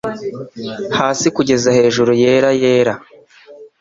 [0.97, 2.93] Hasi kugeza hejuru yera yera,